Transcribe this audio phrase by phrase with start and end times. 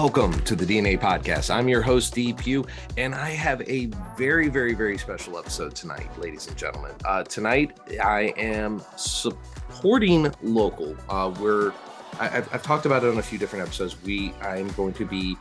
[0.00, 1.52] Welcome to the DNA Podcast.
[1.52, 2.64] I'm your host, Dee Pugh,
[2.96, 3.86] and I have a
[4.16, 6.92] very, very, very special episode tonight, ladies and gentlemen.
[7.04, 10.96] Uh, tonight, I am supporting local.
[11.08, 11.72] Uh, we're
[12.20, 14.00] I, have I've talked about it on a few different episodes.
[14.04, 15.36] We I'm going to be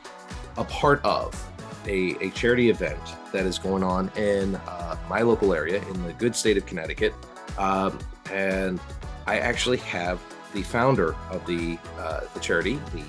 [0.58, 1.39] a part of
[1.86, 3.00] a, a charity event
[3.34, 7.14] that is going on in uh, my local area in the good state of Connecticut,
[7.59, 8.00] um,
[8.31, 8.80] and
[9.28, 10.20] I actually have
[10.55, 13.03] the founder of the uh, the charity, the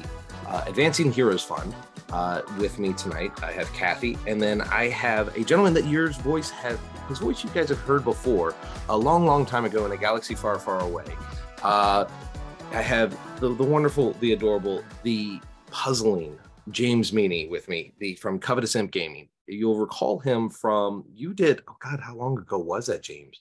[0.49, 1.75] uh, Advancing Heroes Fund
[2.11, 3.33] uh, with me tonight.
[3.43, 7.45] I have Kathy, and then I have a gentleman that your voice has, his voice
[7.45, 8.55] you guys have heard before
[8.89, 11.05] a long, long time ago in a galaxy far, far away.
[11.63, 12.07] Uh,
[12.73, 15.41] I have the, the wonderful, the adorable, the
[15.71, 16.39] puzzling
[16.71, 19.29] James Meany with me, the from Covetous Imp Gaming.
[19.47, 21.63] You'll recall him from you did.
[21.69, 23.41] Oh God, how long ago was that, James?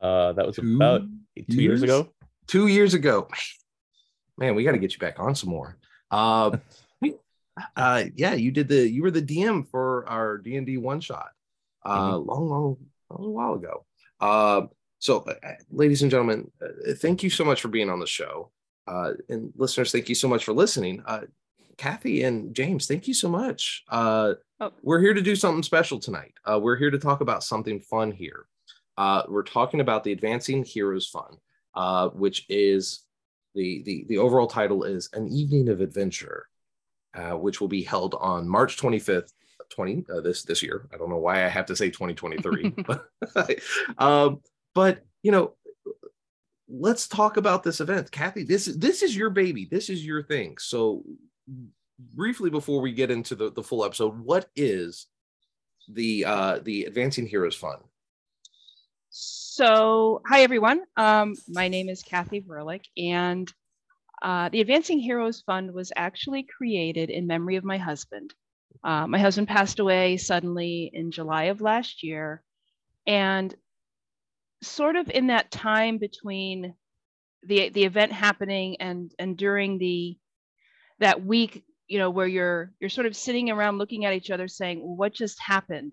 [0.00, 1.80] Uh, that was two about two years?
[1.80, 2.08] years ago.
[2.46, 3.28] Two years ago.
[4.38, 5.78] Man, we got to get you back on some more.
[6.10, 6.56] Uh,
[7.76, 11.00] uh, yeah, you did the you were the DM for our D and D one
[11.00, 11.30] shot,
[11.84, 12.28] uh, mm-hmm.
[12.28, 12.76] long, long,
[13.10, 13.84] a while ago.
[14.20, 14.62] Uh,
[14.98, 18.06] so, uh, uh, ladies and gentlemen, uh, thank you so much for being on the
[18.06, 18.50] show,
[18.86, 21.02] uh, and listeners, thank you so much for listening.
[21.06, 21.22] Uh,
[21.76, 23.84] Kathy and James, thank you so much.
[23.88, 24.72] Uh, oh.
[24.82, 26.32] We're here to do something special tonight.
[26.44, 28.46] Uh, we're here to talk about something fun here.
[28.96, 31.36] Uh, we're talking about the Advancing Heroes Fund,
[31.74, 33.04] uh, which is
[33.56, 36.46] the, the, the overall title is An Evening of Adventure,
[37.14, 39.32] uh, which will be held on March 25th,
[39.70, 40.88] 20 uh, this this year.
[40.94, 43.08] I don't know why I have to say 2023, but,
[43.98, 44.40] um,
[44.74, 45.54] but you know,
[46.68, 48.44] let's talk about this event, Kathy.
[48.44, 49.66] This is this is your baby.
[49.68, 50.56] This is your thing.
[50.58, 51.02] So,
[51.98, 55.06] briefly before we get into the, the full episode, what is
[55.88, 57.82] the uh, the Advancing Heroes Fund?
[59.56, 60.82] So, hi everyone.
[60.98, 63.50] Um, my name is Kathy Verlick, and
[64.20, 68.34] uh, the Advancing Heroes Fund was actually created in memory of my husband.
[68.84, 72.42] Uh, my husband passed away suddenly in July of last year,
[73.06, 73.54] and
[74.62, 76.74] sort of in that time between
[77.42, 80.18] the the event happening and and during the
[80.98, 84.48] that week, you know, where you're you're sort of sitting around looking at each other,
[84.48, 85.92] saying, "What just happened?"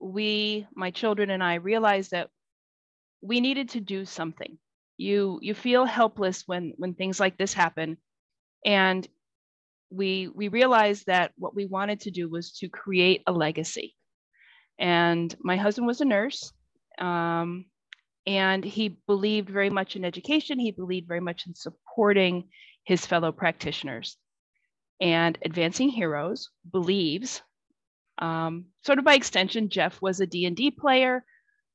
[0.00, 2.30] We, my children and I, realized that
[3.20, 4.58] we needed to do something.
[4.96, 7.98] You you feel helpless when when things like this happen,
[8.64, 9.06] and
[9.90, 13.94] we we realized that what we wanted to do was to create a legacy.
[14.78, 16.52] And my husband was a nurse,
[16.98, 17.66] um,
[18.26, 20.58] and he believed very much in education.
[20.58, 22.48] He believed very much in supporting
[22.84, 24.16] his fellow practitioners.
[25.00, 27.42] And Advancing Heroes believes,
[28.18, 31.24] um, sort of by extension, Jeff was a D&D player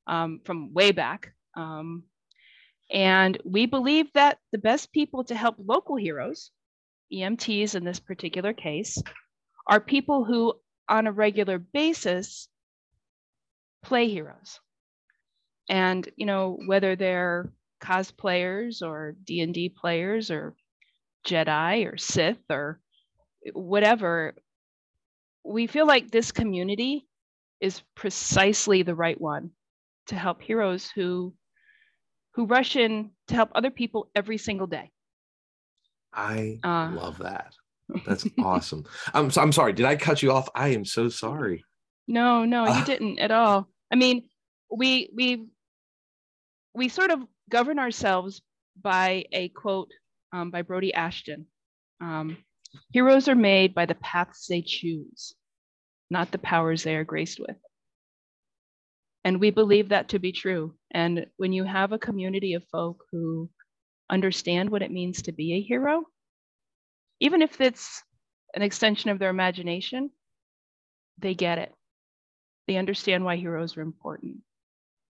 [0.06, 1.32] um, from way back.
[1.56, 2.04] Um,
[2.90, 6.50] and we believe that the best people to help local heroes,
[7.12, 9.02] EMTs in this particular case,
[9.66, 10.54] are people who
[10.88, 12.48] on a regular basis
[13.82, 14.60] play heroes.
[15.68, 20.54] And, you know, whether they're cosplayers or D&D players or
[21.26, 22.80] Jedi or Sith or
[23.52, 24.34] whatever,
[25.42, 27.06] we feel like this community
[27.60, 29.50] is precisely the right one
[30.06, 31.34] to help heroes who
[32.34, 34.90] who rush in to help other people every single day.
[36.12, 37.54] I uh, love that.
[38.06, 38.84] That's awesome.
[39.12, 39.72] I'm I'm sorry.
[39.72, 40.48] Did I cut you off?
[40.54, 41.64] I am so sorry.
[42.06, 43.68] No, no, you uh, didn't at all.
[43.92, 44.28] I mean,
[44.70, 45.46] we we
[46.74, 47.20] we sort of
[47.50, 48.42] govern ourselves
[48.80, 49.90] by a quote
[50.32, 51.46] um, by Brodi Ashton.
[52.00, 52.36] Um,
[52.92, 55.34] Heroes are made by the paths they choose,
[56.10, 57.56] not the powers they are graced with.
[59.24, 60.74] And we believe that to be true.
[60.90, 63.50] And when you have a community of folk who
[64.10, 66.04] understand what it means to be a hero,
[67.20, 68.02] even if it's
[68.54, 70.10] an extension of their imagination,
[71.18, 71.72] they get it.
[72.66, 74.38] They understand why heroes are important.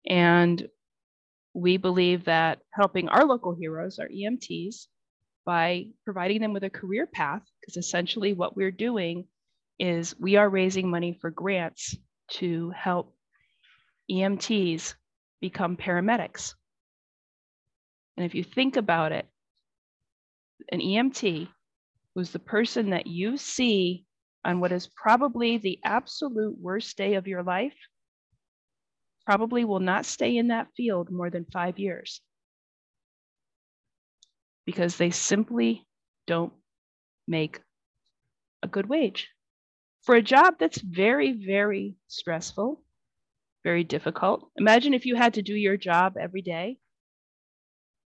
[0.07, 0.67] And
[1.53, 4.87] we believe that helping our local heroes, our EMTs,
[5.45, 9.25] by providing them with a career path, because essentially what we're doing
[9.79, 11.95] is we are raising money for grants
[12.31, 13.14] to help
[14.09, 14.95] EMTs
[15.41, 16.53] become paramedics.
[18.17, 19.27] And if you think about it,
[20.71, 21.47] an EMT
[22.15, 24.05] was the person that you see
[24.43, 27.75] on what is probably the absolute worst day of your life,
[29.25, 32.21] probably will not stay in that field more than five years
[34.65, 35.85] because they simply
[36.27, 36.53] don't
[37.27, 37.59] make
[38.63, 39.29] a good wage
[40.03, 42.84] for a job that's very, very stressful
[43.65, 44.47] very difficult.
[44.57, 46.77] Imagine if you had to do your job every day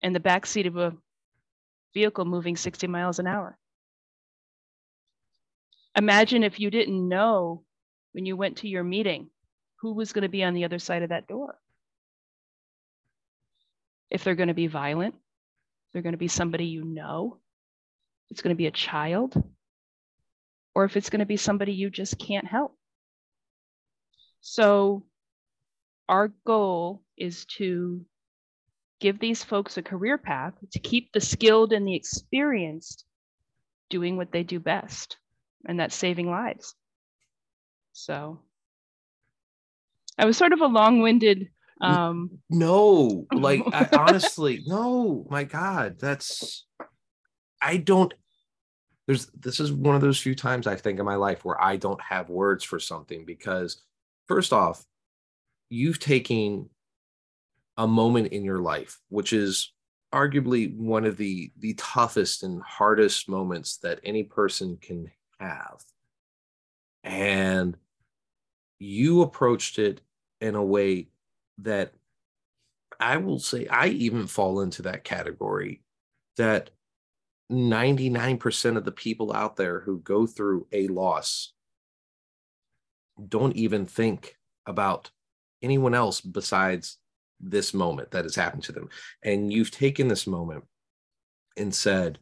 [0.01, 0.93] in the back seat of a
[1.93, 3.57] vehicle moving 60 miles an hour.
[5.97, 7.65] Imagine if you didn't know
[8.13, 9.29] when you went to your meeting
[9.81, 11.55] who was going to be on the other side of that door.
[14.09, 15.15] If they're going to be violent,
[15.91, 17.37] they're going to be somebody you know,
[18.29, 19.35] it's going to be a child,
[20.73, 22.77] or if it's going to be somebody you just can't help.
[24.39, 25.03] So,
[26.09, 28.03] our goal is to
[28.99, 33.05] give these folks a career path to keep the skilled and the experienced
[33.89, 35.17] doing what they do best,
[35.65, 36.75] and that's saving lives.
[37.93, 38.39] So,
[40.17, 41.49] I was sort of a long winded.
[41.79, 46.65] Um, no, like I, honestly, no, my God, that's,
[47.61, 48.13] I don't,
[49.07, 51.77] there's, this is one of those few times I think in my life where I
[51.77, 53.81] don't have words for something because,
[54.27, 54.85] first off,
[55.69, 56.69] you've taken
[57.77, 59.71] a moment in your life, which is
[60.13, 65.83] arguably one of the the toughest and hardest moments that any person can have.
[67.03, 67.77] And
[68.79, 70.01] you approached it
[70.41, 71.09] in a way
[71.59, 71.93] that
[72.99, 75.81] I will say I even fall into that category
[76.37, 76.69] that
[77.51, 81.53] 99% of the people out there who go through a loss
[83.27, 85.11] don't even think about
[85.61, 86.97] anyone else besides
[87.39, 88.89] this moment that has happened to them.
[89.23, 90.65] And you've taken this moment
[91.57, 92.19] and said,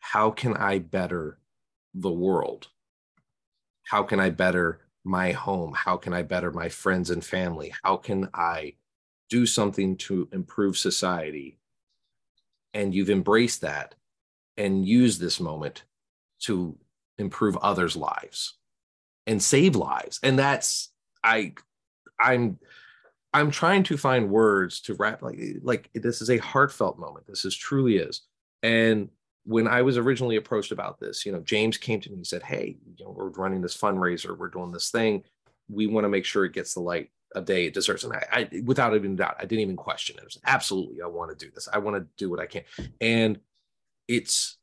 [0.00, 1.38] How can I better
[1.94, 2.68] the world?
[3.84, 5.72] How can I better my home?
[5.74, 7.72] How can I better my friends and family?
[7.82, 8.74] How can I
[9.30, 11.58] do something to improve society?
[12.74, 13.94] And you've embraced that
[14.56, 15.84] and used this moment
[16.40, 16.76] to
[17.16, 18.54] improve others' lives
[19.26, 20.20] and save lives.
[20.22, 20.90] And that's
[21.24, 21.54] I
[22.20, 22.58] I'm
[23.34, 27.26] I'm trying to find words to wrap like like this is a heartfelt moment.
[27.26, 28.22] This is truly is.
[28.62, 29.08] And
[29.44, 32.42] when I was originally approached about this, you know, James came to me and said,
[32.42, 35.24] Hey, you know, we're running this fundraiser, we're doing this thing.
[35.68, 38.04] We want to make sure it gets the light of day it deserves.
[38.04, 40.22] And I, I without even doubt, I didn't even question it.
[40.22, 41.68] It was absolutely, I want to do this.
[41.72, 42.62] I want to do what I can.
[43.00, 43.38] And
[44.06, 44.56] it's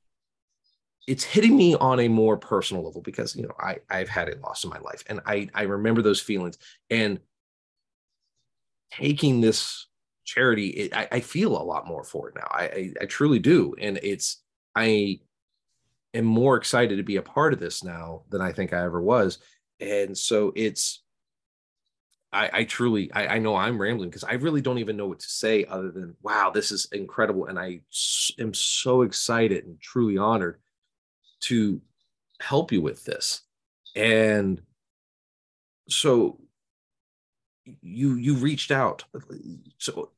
[1.07, 4.38] it's hitting me on a more personal level because you know I I've had a
[4.40, 6.57] loss in my life and I I remember those feelings
[6.90, 7.19] and
[8.97, 9.88] taking this
[10.25, 13.39] charity it, I, I feel a lot more for it now I, I I truly
[13.39, 14.42] do and it's
[14.75, 15.19] I
[16.15, 19.01] am more excited to be a part of this now than I think I ever
[19.01, 19.39] was.
[19.80, 21.03] And so it's,
[22.31, 25.19] I, I truly, I, I know I'm rambling because I really don't even know what
[25.19, 27.45] to say other than, wow, this is incredible.
[27.47, 27.81] And I
[28.39, 30.59] am so excited and truly honored
[31.42, 31.81] to
[32.42, 33.42] help you with this.
[33.95, 34.62] And
[35.89, 36.39] so
[37.81, 39.03] you you reached out
[39.77, 40.12] so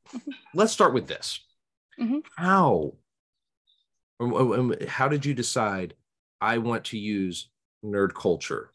[0.54, 1.40] let's start with this
[1.98, 2.18] mm-hmm.
[2.36, 2.92] how
[4.88, 5.94] how did you decide
[6.40, 7.48] I want to use
[7.84, 8.70] nerd culture?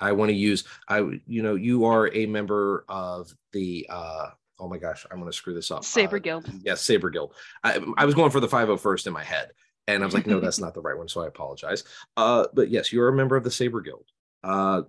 [0.00, 4.68] I want to use I you know you are a member of the uh oh
[4.68, 6.50] my gosh I'm going to screw this up Saber uh, Guild.
[6.64, 7.34] Yes, Saber Guild.
[7.62, 9.52] I, I was going for the 501st in my head
[9.86, 11.84] and I was like no that's not the right one so I apologize.
[12.16, 14.06] Uh but yes, you're a member of the Saber Guild.
[14.42, 14.82] Uh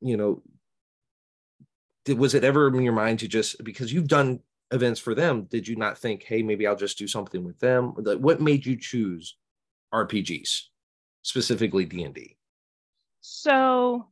[0.00, 0.42] you know
[2.10, 4.40] did, was it ever in your mind to just because you've done
[4.72, 7.94] events for them, did you not think, hey, maybe I'll just do something with them?
[7.96, 9.36] What made you choose
[9.94, 10.62] RPGs,
[11.22, 12.36] specifically D and D?
[13.20, 14.08] So,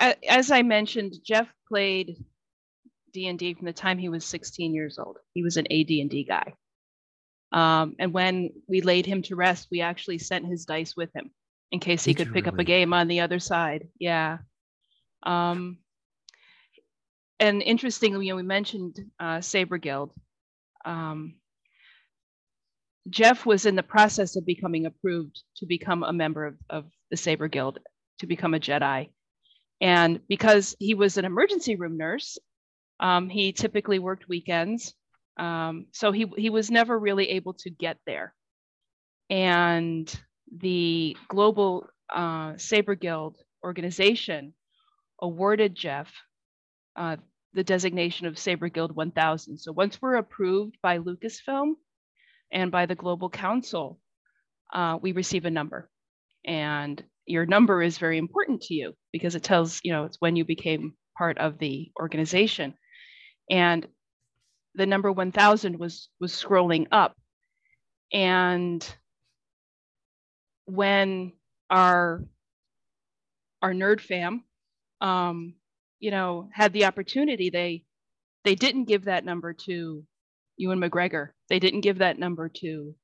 [0.00, 2.22] as I mentioned, Jeff played
[3.12, 5.18] D and D from the time he was 16 years old.
[5.32, 6.54] He was an AD and D guy.
[7.52, 11.30] Um, and when we laid him to rest, we actually sent his dice with him
[11.70, 12.54] in case he Did could pick really?
[12.54, 13.88] up a game on the other side.
[13.98, 14.38] Yeah.
[15.22, 15.78] Um,
[17.40, 20.12] and interestingly, you know, we mentioned uh, Saber Guild.
[20.84, 21.34] Um,
[23.10, 27.16] Jeff was in the process of becoming approved to become a member of, of the
[27.16, 27.78] Saber Guild,
[28.20, 29.10] to become a Jedi.
[29.80, 32.38] And because he was an emergency room nurse,
[33.00, 34.94] um, he typically worked weekends.
[35.36, 38.34] Um, so he, he was never really able to get there.
[39.28, 40.12] And
[40.56, 44.54] the Global uh, Saber Guild organization
[45.20, 46.12] awarded Jeff
[46.96, 47.16] uh,
[47.54, 49.58] the designation of Saber Guild 1000.
[49.58, 51.74] So once we're approved by Lucasfilm
[52.52, 54.00] and by the Global Council,
[54.72, 55.90] uh, we receive a number.
[56.44, 60.36] And your number is very important to you because it tells, you know, it's when
[60.36, 62.74] you became part of the organization.
[63.50, 63.86] And
[64.74, 67.16] the number 1000 was was scrolling up.
[68.12, 68.86] And
[70.66, 71.32] when
[71.70, 72.22] our
[73.62, 74.44] our nerd fam
[75.00, 75.54] um,
[76.04, 77.84] you know, had the opportunity, they
[78.44, 80.04] they didn't give that number to
[80.58, 81.30] Ewan McGregor.
[81.50, 82.96] They didn't give that number to,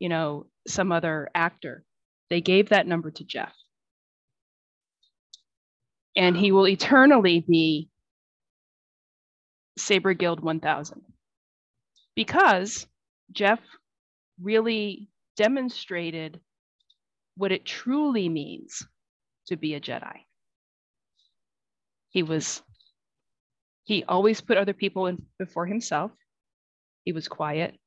[0.00, 1.84] you know, some other actor.
[2.30, 3.54] They gave that number to Jeff.
[6.16, 7.88] and he will eternally be
[9.78, 11.02] Saber Guild 1000
[12.16, 12.86] because
[13.32, 13.60] Jeff
[14.40, 16.40] really demonstrated
[17.36, 18.86] what it truly means
[19.48, 20.20] to be a Jedi.
[22.14, 22.62] He was,
[23.84, 26.12] he always put other people in before himself.
[27.04, 27.78] He was quiet,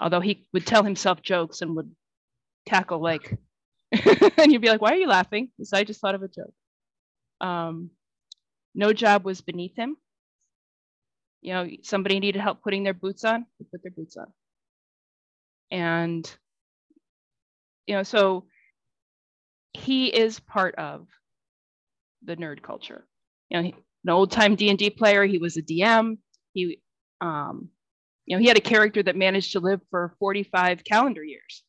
[0.00, 1.94] although he would tell himself jokes and would
[2.66, 3.38] cackle like,
[3.92, 5.50] and you'd be like, why are you laughing?
[5.56, 6.54] Because I just thought of a joke.
[7.40, 7.90] Um,
[8.74, 9.96] no job was beneath him.
[11.42, 14.32] You know, somebody needed help putting their boots on, he put their boots on.
[15.70, 16.30] And,
[17.86, 18.46] you know, so
[19.74, 21.06] he is part of
[22.22, 23.06] the nerd culture.
[23.54, 23.68] You know,
[24.04, 26.18] an old time D&D player, he was a DM.
[26.52, 26.80] He,
[27.20, 27.68] um,
[28.26, 31.62] you know, he had a character that managed to live for 45 calendar years.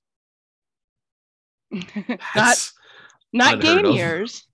[2.36, 2.72] not
[3.34, 3.96] not game of.
[3.96, 4.48] years,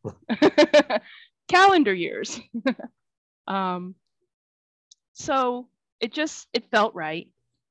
[1.48, 2.40] calendar years.
[3.48, 3.96] um,
[5.14, 5.68] so
[6.00, 7.28] it just it felt right,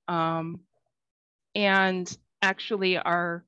[0.09, 0.61] um,
[1.55, 3.45] and actually, our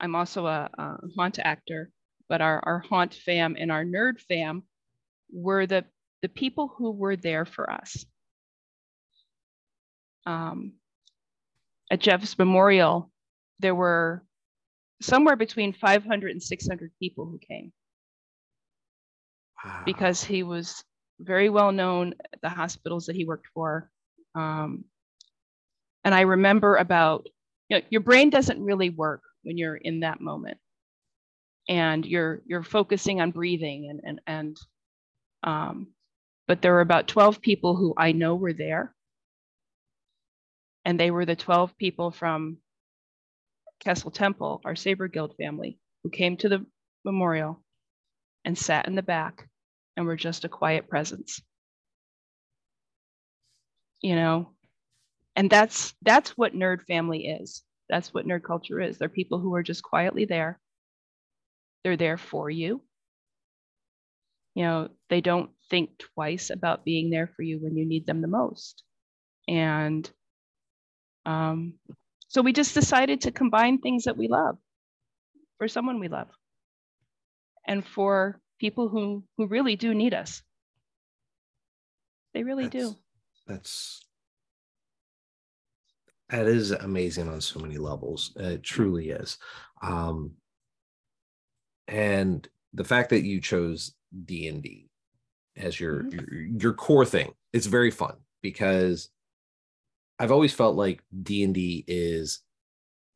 [0.00, 1.90] I'm also a, a haunt actor,
[2.28, 4.62] but our our haunt fam and our nerd fam
[5.32, 5.84] were the
[6.22, 8.04] the people who were there for us.
[10.24, 10.72] Um,
[11.90, 13.12] at Jeff's memorial,
[13.60, 14.24] there were
[15.00, 17.72] somewhere between 500 and 600 people who came
[19.64, 19.82] wow.
[19.84, 20.82] because he was
[21.20, 23.90] very well known at the hospitals that he worked for.
[24.34, 24.84] Um,
[26.04, 27.26] and I remember about,
[27.68, 30.58] you know, your brain doesn't really work when you're in that moment
[31.68, 34.56] and you're you're focusing on breathing and and and
[35.46, 35.88] um,
[36.48, 38.94] but there were about 12 people who I know were there
[40.86, 42.58] and they were the 12 people from
[43.80, 46.66] Kessel Temple, our Saber Guild family, who came to the
[47.04, 47.62] memorial
[48.44, 49.48] and sat in the back
[49.96, 51.42] and were just a quiet presence.
[54.02, 54.52] You know,
[55.36, 57.62] and that's that's what nerd family is.
[57.88, 58.98] That's what nerd culture is.
[58.98, 60.60] They're people who are just quietly there.
[61.84, 62.82] They're there for you.
[64.56, 68.22] You know, they don't think twice about being there for you when you need them
[68.22, 68.82] the most.
[69.46, 70.10] And
[71.26, 71.74] um,
[72.28, 74.56] so we just decided to combine things that we love
[75.58, 76.28] for someone we love
[77.66, 80.42] and for people who, who really do need us.
[82.32, 82.96] They really that's, do.
[83.46, 84.06] That's
[86.30, 88.32] that is amazing on so many levels.
[88.36, 89.36] It truly is.
[89.82, 90.32] Um,
[91.88, 93.92] and the fact that you chose
[94.24, 94.88] D and D
[95.56, 96.18] as your, mm-hmm.
[96.18, 99.08] your your core thing, it's very fun because
[100.18, 102.40] I've always felt like D and D is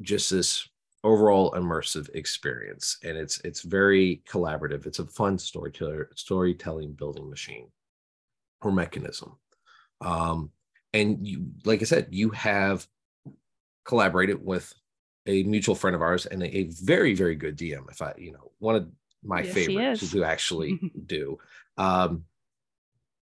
[0.03, 0.69] just this
[1.03, 4.87] overall immersive experience, and it's it's very collaborative.
[4.87, 7.69] It's a fun storyteller storytelling building machine
[8.63, 9.37] or mechanism.
[10.01, 10.51] Um,
[10.93, 12.87] and you, like I said, you have
[13.85, 14.73] collaborated with
[15.27, 17.91] a mutual friend of ours and a, a very very good DM.
[17.91, 18.89] If I, you know, one of
[19.23, 21.39] my yes, favorites to actually do.
[21.77, 22.25] Um,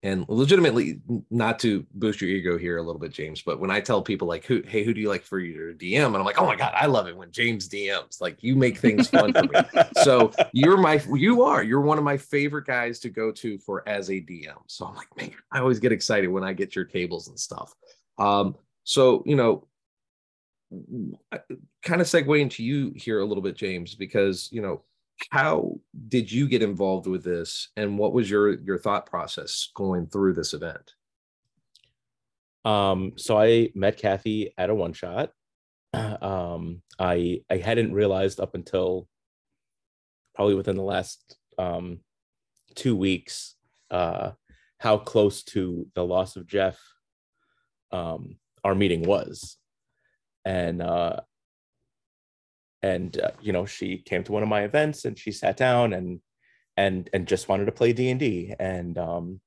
[0.03, 1.01] and legitimately
[1.31, 4.27] not to boost your ego here a little bit james but when i tell people
[4.27, 6.55] like who hey who do you like for your dm and i'm like oh my
[6.55, 9.83] god i love it when james dms like you make things fun for me.
[10.03, 11.63] So you're my you are.
[11.63, 14.95] You're one of my favorite guys to go to for as a dm so i'm
[14.95, 17.73] like man i always get excited when i get your tables and stuff.
[18.19, 19.67] Um so you know
[21.81, 24.83] kind of segue into you here a little bit james because you know
[25.29, 27.69] how did you get involved with this?
[27.75, 30.93] And what was your your thought process going through this event?
[32.65, 35.31] Um so i met kathy at a one shot.
[36.21, 39.07] Um i i hadn't realized up until
[40.35, 41.99] probably within the last um
[42.75, 43.55] two weeks
[43.89, 44.31] uh
[44.79, 46.79] how close to the loss of jeff
[47.91, 49.57] um our meeting was.
[50.45, 51.21] And uh
[52.83, 55.93] and uh, you know she came to one of my events and she sat down
[55.93, 56.19] and
[56.75, 59.39] and and just wanted to play d&d and um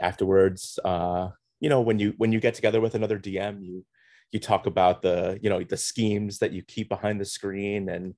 [0.00, 1.28] afterwards uh
[1.60, 3.84] you know when you when you get together with another dm you
[4.32, 8.14] you talk about the you know the schemes that you keep behind the screen and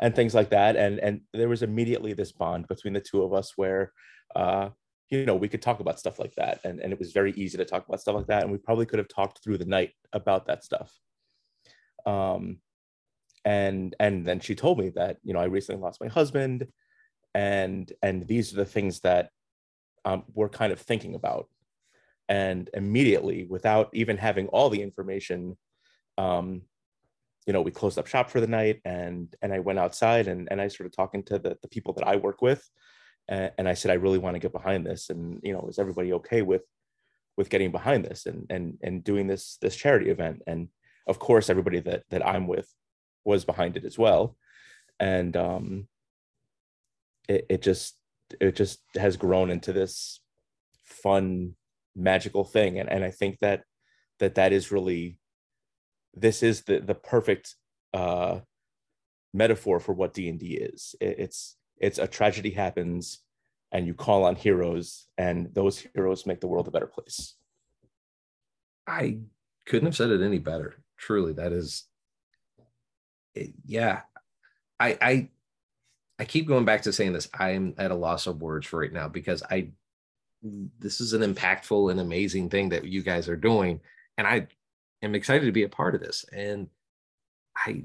[0.00, 0.76] and things like that.
[0.76, 3.92] And and there was immediately this bond between the two of us where
[4.34, 4.70] uh
[5.10, 6.60] you know we could talk about stuff like that.
[6.64, 8.44] And and it was very easy to talk about stuff like that.
[8.44, 10.92] And we probably could have talked through the night about that stuff.
[12.06, 12.58] Um
[13.46, 16.66] and and then she told me that you know i recently lost my husband
[17.34, 19.30] and and these are the things that
[20.04, 21.48] um, we're kind of thinking about
[22.28, 25.56] and immediately without even having all the information
[26.18, 26.60] um,
[27.46, 30.48] you know we closed up shop for the night and and i went outside and
[30.50, 32.68] and i started talking to the, the people that i work with
[33.28, 35.10] and, and I said, I really want to get behind this.
[35.10, 36.62] And you know, is everybody okay with
[37.36, 40.42] with getting behind this and and and doing this this charity event?
[40.46, 40.68] And
[41.06, 42.68] of course, everybody that that I'm with
[43.26, 44.36] was behind it as well.
[44.98, 45.88] And um,
[47.28, 47.96] it, it just
[48.40, 50.20] it just has grown into this
[50.84, 51.54] fun
[51.94, 52.78] magical thing.
[52.78, 53.62] And, and i think that
[54.18, 55.18] that that is really
[56.14, 57.54] this is the the perfect
[57.92, 58.40] uh
[59.34, 60.94] metaphor for what d&d is.
[61.00, 63.20] It, it's it's a tragedy happens
[63.72, 67.34] and you call on heroes and those heroes make the world a better place.
[68.86, 69.18] I
[69.66, 70.76] couldn't have said it any better.
[70.96, 71.84] Truly that is
[73.36, 74.00] it, yeah.
[74.78, 75.28] I i
[76.18, 77.28] i keep going back to saying this.
[77.38, 79.68] I'm at a loss of words for right now because i
[80.78, 83.80] this is an impactful and amazing thing that you guys are doing
[84.16, 84.46] and i
[85.02, 86.24] am excited to be a part of this.
[86.32, 86.68] And
[87.56, 87.82] i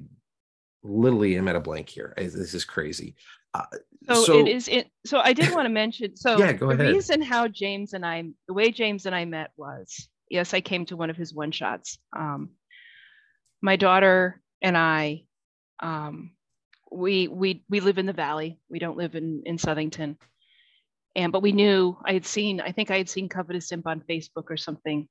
[0.83, 2.13] literally am at a blank here.
[2.17, 3.15] This is crazy.
[3.53, 3.65] Uh,
[4.07, 6.83] so, so, it is it so i did want to mention so yeah, go the
[6.83, 6.93] ahead.
[6.93, 10.85] reason how james and i the way james and i met was yes i came
[10.85, 11.99] to one of his one shots.
[12.17, 12.51] Um,
[13.61, 15.23] my daughter and i
[15.81, 16.31] um,
[16.91, 18.59] we we we live in the valley.
[18.69, 20.17] We don't live in in southington.
[21.15, 24.01] And but we knew i had seen i think i had seen covetous imp on
[24.09, 25.07] facebook or something.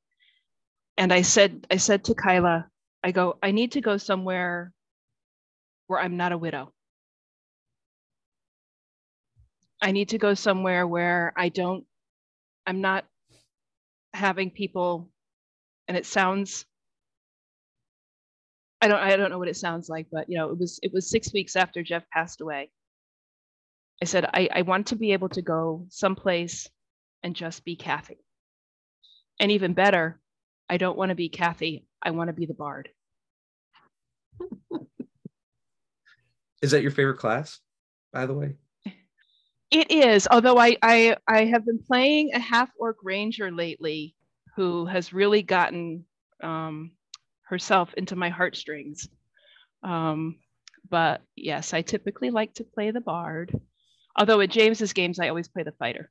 [0.98, 2.68] And i said i said to kyla
[3.04, 4.72] i go i need to go somewhere
[5.88, 6.72] where i'm not a widow.
[9.82, 11.84] I need to go somewhere where i don't
[12.66, 13.06] i'm not
[14.14, 15.10] having people
[15.88, 16.66] and it sounds
[18.82, 20.92] i don't i don't know what it sounds like but you know it was it
[20.92, 22.70] was six weeks after jeff passed away
[24.02, 26.66] I said, I, I want to be able to go someplace
[27.22, 28.24] and just be Kathy.
[29.38, 30.18] And even better,
[30.70, 31.84] I don't want to be Kathy.
[32.02, 32.88] I want to be the bard.
[36.62, 37.60] Is that your favorite class,
[38.12, 38.54] by the way?
[39.70, 44.16] It is, although I, I I have been playing a half orc ranger lately
[44.56, 46.04] who has really gotten
[46.42, 46.90] um,
[47.50, 49.08] herself into my heartstrings.
[49.82, 50.36] Um,
[50.88, 53.58] but yes, I typically like to play the bard.
[54.16, 56.10] Although at James's games, I always play the fighter.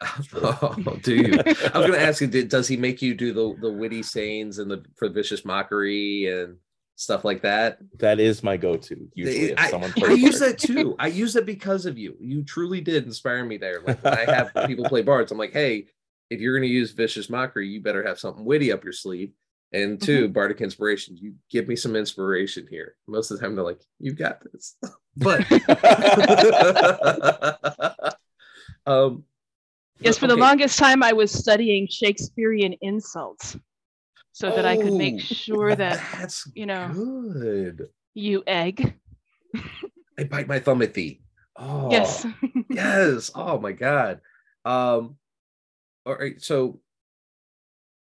[0.34, 1.40] oh, do you?
[1.40, 4.58] I was going to ask you, does he make you do the the witty sayings
[4.58, 6.56] and the for vicious mockery and
[6.94, 7.78] stuff like that?
[7.98, 9.08] That is my go-to.
[9.14, 10.94] Usually, I, someone I, I use that too.
[11.00, 12.16] I use it because of you.
[12.20, 13.82] You truly did inspire me there.
[13.84, 15.86] Like when I have people play bards, I'm like, hey,
[16.30, 19.32] if you're going to use vicious mockery, you better have something witty up your sleeve.
[19.70, 20.32] And 2 mm-hmm.
[20.32, 21.18] bardic inspiration.
[21.18, 22.94] You give me some inspiration here.
[23.06, 24.76] Most of the time, they're like, you've got this,"
[25.16, 25.40] but
[28.86, 29.24] um,
[30.00, 30.34] yes, for okay.
[30.34, 33.58] the longest time, I was studying Shakespearean insults
[34.38, 37.88] so that oh, I could make oh, sure that that's you know, good.
[38.14, 38.94] You egg.
[40.18, 41.20] I bite my thumb at thee.
[41.56, 42.24] Oh, yes,
[42.70, 43.32] yes.
[43.34, 44.20] Oh my god.
[44.64, 45.16] Um,
[46.06, 46.40] all right.
[46.40, 46.78] So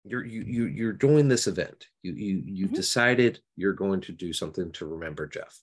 [0.04, 1.86] you're you, you you're doing this event.
[2.02, 2.74] You you you mm-hmm.
[2.74, 5.58] decided you're going to do something to remember jeff.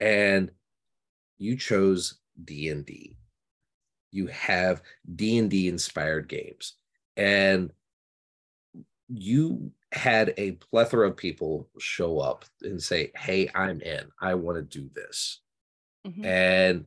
[0.00, 0.50] And
[1.38, 3.16] you chose d&d
[4.16, 4.82] you have
[5.14, 6.74] d&d inspired games.
[7.16, 7.70] And
[9.08, 14.06] you had a plethora of people show up and say hey i'm in.
[14.20, 15.40] I want to do this.
[16.06, 16.24] Mm-hmm.
[16.24, 16.86] and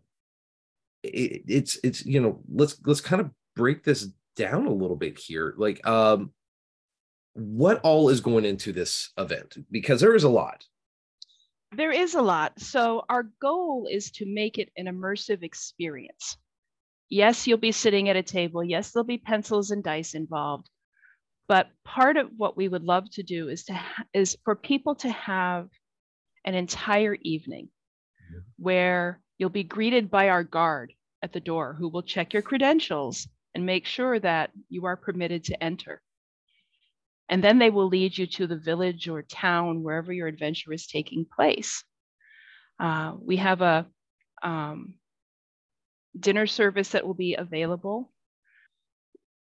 [1.04, 5.18] it, it's it's you know let's let's kind of break this down a little bit
[5.18, 5.54] here.
[5.58, 6.32] Like um
[7.34, 9.58] what all is going into this event?
[9.72, 10.66] Because there is a lot.
[11.72, 12.60] There is a lot.
[12.60, 16.38] So our goal is to make it an immersive experience.
[17.10, 18.64] Yes you'll be sitting at a table.
[18.64, 20.70] Yes there'll be pencils and dice involved.
[21.48, 24.96] But part of what we would love to do is to ha- is for people
[24.96, 25.70] to have
[26.46, 27.70] an entire evening
[28.32, 28.42] yeah.
[28.58, 33.28] where you'll be greeted by our guard at the door who will check your credentials
[33.54, 36.02] and make sure that you are permitted to enter
[37.30, 40.88] and then they will lead you to the village or town, wherever your adventure is
[40.88, 41.84] taking place.
[42.80, 43.86] Uh, we have a
[44.42, 44.96] um,
[46.20, 48.12] dinner service that will be available,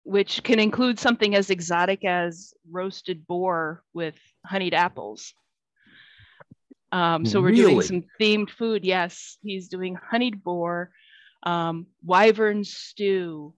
[0.04, 5.32] which can include something as exotic as roasted boar with honeyed apples.
[6.92, 7.72] Um, so we're really?
[7.72, 8.84] doing some themed food.
[8.84, 10.90] Yes, he's doing honeyed boar,
[11.44, 13.54] um, wyvern stew.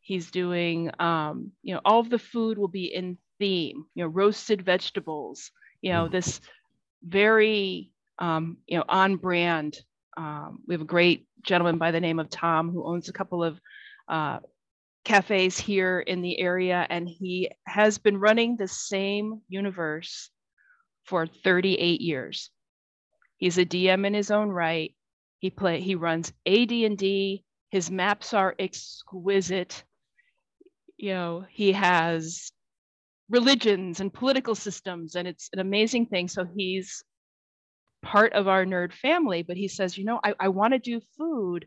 [0.00, 4.08] He's doing, um, you know, all of the food will be in theme, you know,
[4.08, 5.50] roasted vegetables,
[5.82, 6.40] you know, this
[7.02, 9.76] very, um, you know, on brand.
[10.16, 13.44] Um, we have a great gentleman by the name of Tom who owns a couple
[13.44, 13.60] of
[14.08, 14.38] uh,
[15.04, 20.30] cafes here in the area, and he has been running the same universe
[21.04, 22.50] for 38 years.
[23.36, 24.94] He's a DM in his own right.
[25.38, 27.44] He play he runs AD&D.
[27.70, 29.84] His maps are exquisite.
[30.96, 32.50] You know, he has
[33.28, 36.28] religions and political systems, and it's an amazing thing.
[36.28, 37.02] So he's
[38.02, 41.00] part of our nerd family, but he says, you know, I, I want to do
[41.18, 41.66] food,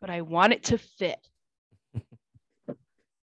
[0.00, 1.18] but I want it to fit.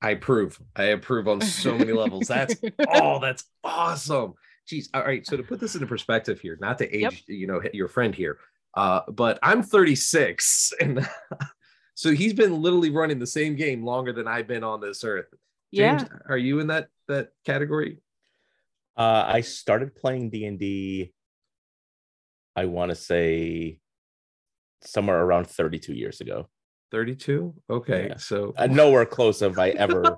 [0.02, 0.60] I approve.
[0.76, 2.28] I approve on so many levels.
[2.28, 2.54] That's
[2.94, 4.34] oh, that's awesome.
[4.70, 4.88] Jeez.
[4.94, 5.26] All right.
[5.26, 7.12] So to put this into perspective here, not to age, yep.
[7.26, 8.38] you know, your friend here,
[8.76, 11.08] uh, but I'm 36, and
[11.94, 15.32] so he's been literally running the same game longer than I've been on this earth.
[15.76, 16.18] James, yeah.
[16.28, 17.98] are you in that that category?
[18.96, 21.12] Uh, I started playing D and D.
[22.54, 23.78] I want to say
[24.82, 26.48] somewhere around 32 years ago.
[26.92, 28.16] 32 okay yeah.
[28.16, 30.16] so uh, nowhere close have i ever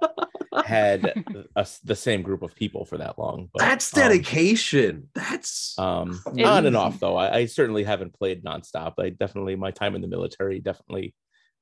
[0.65, 1.25] had
[1.57, 5.79] a, the same group of people for that long but, that's um, dedication um, that's
[5.79, 9.95] um on and off though I, I, certainly haven't played nonstop i definitely my time
[9.95, 11.15] in the military definitely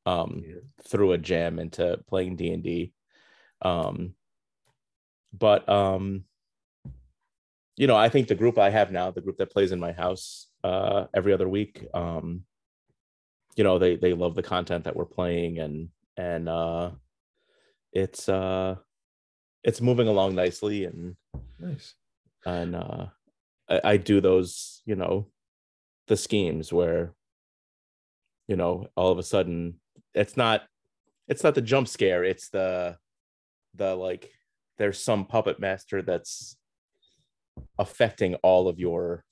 [0.06, 0.56] um yeah.
[0.86, 2.92] threw a jam into playing d&d
[3.66, 4.14] um
[5.32, 6.24] but um
[7.76, 9.92] you know i think the group i have now the group that plays in my
[9.92, 12.42] house uh every other week um
[13.56, 16.90] you know they they love the content that we're playing and and uh
[17.92, 18.74] it's uh
[19.64, 21.16] it's moving along nicely and
[21.58, 21.94] nice.
[22.44, 23.06] and uh
[23.68, 25.26] I, I do those you know
[26.06, 27.14] the schemes where
[28.46, 29.80] you know all of a sudden
[30.14, 30.62] it's not
[31.28, 32.96] it's not the jump scare it's the
[33.76, 34.30] the like
[34.78, 36.56] there's some puppet master that's
[37.78, 39.24] affecting all of your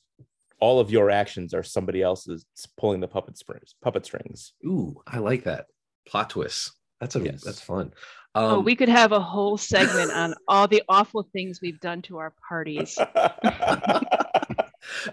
[0.60, 2.46] all of your actions are somebody else's
[2.78, 4.52] pulling the puppet strings puppet strings.
[4.64, 5.66] Ooh i like that.
[6.06, 7.42] Plot twist that's a yes.
[7.42, 7.92] that's fun.
[8.34, 11.80] Oh, um, oh we could have a whole segment on all the awful things we've
[11.80, 12.98] done to our parties.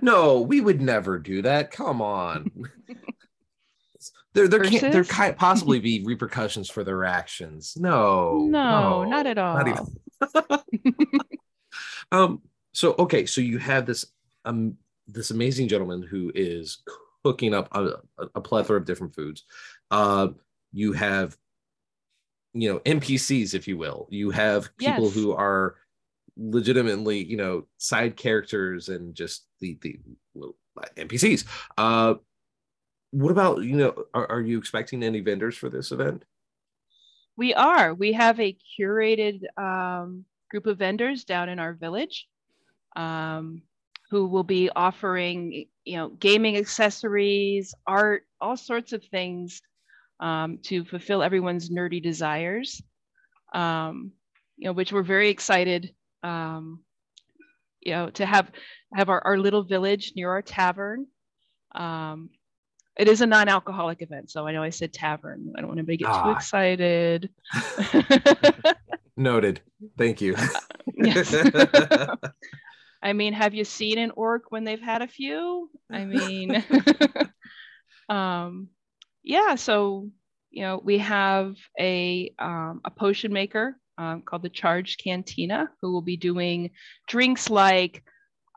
[0.01, 1.71] No we would never do that.
[1.71, 2.51] Come on
[4.33, 4.79] there there Versus?
[4.79, 9.63] can't there can't possibly be repercussions for their actions no no, no not at all
[9.63, 10.63] not
[12.11, 12.41] um
[12.73, 14.05] so okay so you have this
[14.45, 16.81] um this amazing gentleman who is
[17.23, 17.93] cooking up a,
[18.35, 19.43] a plethora of different foods.
[19.89, 20.29] Uh,
[20.71, 21.37] you have,
[22.53, 24.07] you know, NPCs, if you will.
[24.09, 25.13] You have people yes.
[25.13, 25.75] who are
[26.37, 29.99] legitimately, you know, side characters and just the the
[30.97, 31.45] NPCs.
[31.77, 32.15] Uh,
[33.11, 34.05] what about you know?
[34.13, 36.25] Are, are you expecting any vendors for this event?
[37.37, 37.93] We are.
[37.93, 42.27] We have a curated um, group of vendors down in our village.
[42.95, 43.61] Um,
[44.11, 49.61] who will be offering, you know, gaming accessories, art, all sorts of things
[50.19, 52.83] um, to fulfill everyone's nerdy desires.
[53.53, 54.11] Um,
[54.57, 56.81] you know, which we're very excited, um,
[57.79, 58.51] you know, to have
[58.93, 61.07] have our, our little village near our tavern.
[61.73, 62.29] Um,
[62.97, 65.53] it is a non-alcoholic event, so I know I said tavern.
[65.55, 66.23] I don't want anybody to get ah.
[66.23, 67.29] too excited.
[69.17, 69.61] Noted.
[69.97, 70.35] Thank you.
[70.95, 71.33] yes.
[73.03, 75.69] I mean, have you seen an orc when they've had a few?
[75.91, 76.63] I mean,
[78.09, 78.67] um,
[79.23, 79.55] yeah.
[79.55, 80.09] So
[80.51, 85.91] you know, we have a um, a potion maker um, called the Charged Cantina who
[85.91, 86.71] will be doing
[87.07, 88.03] drinks like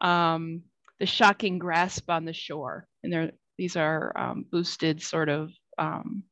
[0.00, 0.62] um,
[0.98, 6.24] the Shocking Grasp on the Shore, and they're these are um, boosted sort of um,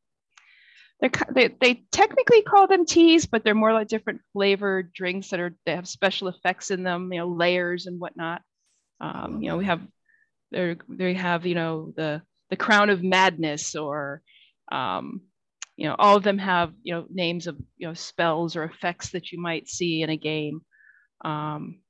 [1.34, 5.54] they they technically call them teas, but they're more like different flavored drinks that are
[5.66, 8.42] they have special effects in them, you know, layers and whatnot.
[9.00, 9.80] Um, you know, we have
[10.52, 14.22] they they have you know the the crown of madness or
[14.70, 15.22] um,
[15.76, 19.10] you know all of them have you know names of you know spells or effects
[19.10, 20.60] that you might see in a game
[21.24, 21.80] um,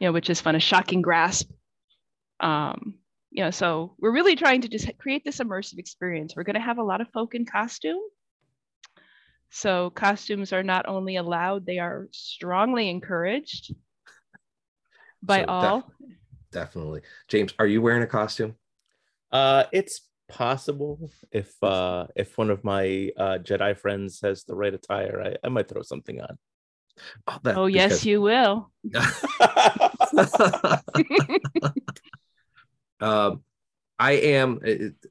[0.00, 1.50] you know which is fun a shocking grasp
[2.40, 2.94] um,
[3.34, 6.36] you know, so we're really trying to just create this immersive experience.
[6.36, 7.98] We're going to have a lot of folk in costume.
[9.50, 13.74] So costumes are not only allowed, they are strongly encouraged
[15.20, 15.80] by so all.
[15.80, 16.16] Def-
[16.52, 17.00] definitely.
[17.26, 18.54] James, are you wearing a costume?
[19.32, 24.72] Uh, it's possible if uh if one of my uh Jedi friends has the right
[24.72, 26.38] attire, I, I might throw something on.
[27.26, 28.06] Oh, that, oh yes, because...
[28.06, 28.70] you will.
[33.04, 33.42] Um,
[33.98, 34.60] I am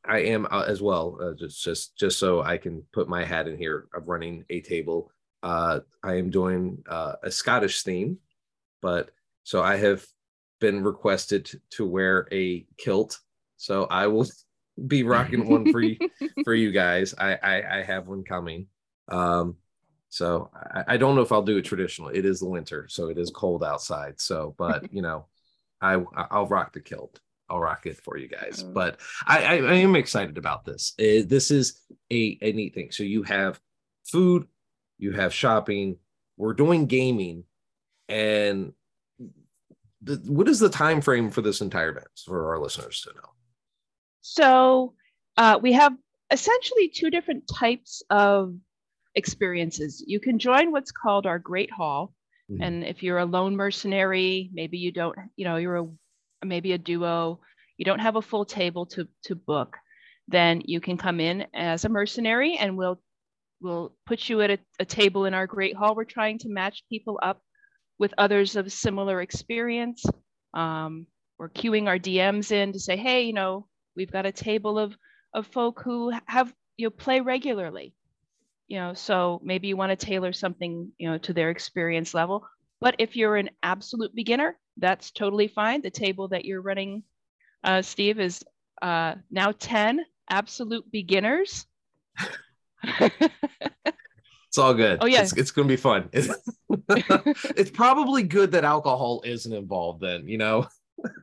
[0.04, 1.18] I am uh, as well.
[1.22, 4.62] Uh, just just just so I can put my hat in here of running a
[4.62, 5.12] table.
[5.44, 8.18] Uh, I am doing uh, a Scottish theme,
[8.82, 9.12] but
[9.44, 10.06] so I have
[10.60, 13.20] been requested to wear a kilt.
[13.58, 14.28] So I will
[14.88, 15.98] be rocking one for you
[16.44, 17.14] for you guys.
[17.18, 18.68] I, I I have one coming.
[19.08, 19.58] Um,
[20.10, 22.10] so I, I don't know if I'll do it traditional.
[22.10, 24.20] It is the winter, so it is cold outside.
[24.20, 25.28] So, but you know,
[25.80, 27.20] I I'll rock the kilt.
[27.54, 28.64] I'll rock it for you guys.
[28.64, 28.74] Mm.
[28.74, 30.94] But I, I, I am excited about this.
[31.00, 31.80] Uh, this is
[32.12, 32.90] a, a neat thing.
[32.92, 33.60] So you have
[34.06, 34.48] food,
[34.98, 35.98] you have shopping.
[36.36, 37.44] We're doing gaming,
[38.10, 38.74] and
[40.02, 43.30] the, what is the time frame for this entire event for our listeners to know?
[44.22, 44.96] So
[45.38, 45.94] uh, we have
[46.32, 48.56] essentially two different types of
[49.14, 50.04] experiences.
[50.08, 52.16] You can join what's called our Great Hall.
[52.50, 52.58] Mhm.
[52.62, 55.88] And if you're a lone mercenary, maybe you don't, you know, you're a
[56.46, 57.40] maybe a duo,
[57.78, 59.78] you don't have a full table to to book,
[60.28, 63.02] then you can come in as a mercenary and we'll
[63.62, 65.96] we'll put you at a, a table in our Great Hall.
[65.96, 67.42] We're trying to match people up
[68.00, 70.04] with others of similar experience.
[70.54, 74.78] Um, we're queuing our DMs in to say, hey, you know, we've got a table
[74.80, 74.96] of
[75.34, 77.94] of folk who have you know play regularly
[78.68, 82.46] you know so maybe you want to tailor something you know to their experience level
[82.80, 87.04] but if you're an absolute beginner that's totally fine the table that you're running
[87.64, 88.44] uh, steve is
[88.82, 91.66] uh, now 10 absolute beginners
[94.50, 95.00] It's all good.
[95.02, 95.24] Oh, yeah.
[95.24, 96.10] it's, it's gonna be fun.
[96.14, 100.02] it's probably good that alcohol isn't involved.
[100.02, 100.68] Then you know.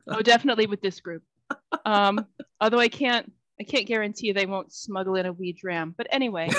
[0.09, 1.23] oh definitely with this group
[1.85, 2.25] um,
[2.61, 6.49] although i can't i can't guarantee they won't smuggle in a weed dram but anyway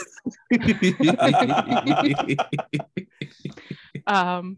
[4.06, 4.56] um,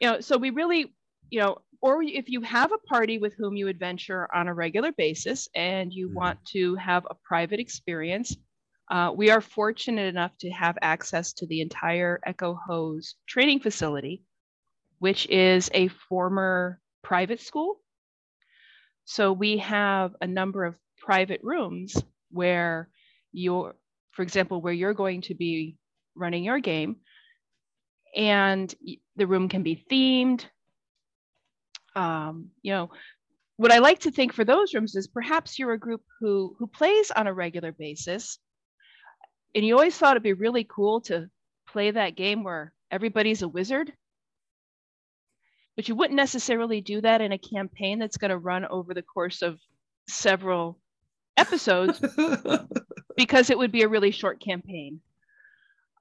[0.00, 0.94] you know, so we really,
[1.30, 4.92] you know, or if you have a party with whom you adventure on a regular
[4.92, 6.14] basis and you Mhm.
[6.14, 8.36] want to have a private experience,
[8.90, 14.24] uh, we are fortunate enough to have access to the entire Echo Hose training facility,
[14.98, 17.80] which is a former private school.
[19.04, 22.90] So we have a number of private rooms where
[23.32, 23.76] you're,
[24.12, 25.78] for example, where you're going to be
[26.14, 26.96] running your game,
[28.16, 28.74] and
[29.16, 30.44] the room can be themed.
[31.98, 32.90] Um, you know,
[33.56, 36.68] what I like to think for those rooms is perhaps you're a group who who
[36.68, 38.38] plays on a regular basis,
[39.52, 41.28] and you always thought it'd be really cool to
[41.66, 43.92] play that game where everybody's a wizard.
[45.74, 49.02] But you wouldn't necessarily do that in a campaign that's going to run over the
[49.02, 49.58] course of
[50.08, 50.78] several
[51.36, 52.00] episodes
[53.16, 55.00] because it would be a really short campaign.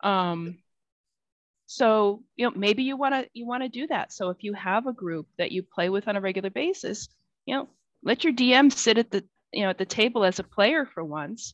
[0.04, 0.60] Um,
[1.68, 4.12] so you know maybe you want to you want to do that.
[4.12, 7.08] So if you have a group that you play with on a regular basis,
[7.46, 7.70] you know,
[8.04, 11.04] let your DM sit at the you know at the table as a player for
[11.04, 11.54] once,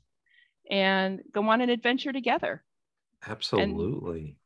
[0.70, 2.64] and go on an adventure together.
[3.28, 4.38] Absolutely.